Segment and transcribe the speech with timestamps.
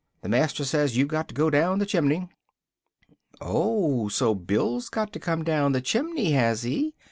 [0.23, 2.27] the master says you've to go down the chimney!"
[3.39, 6.95] "Oh, so Bill's got to come down the chimney, has he?"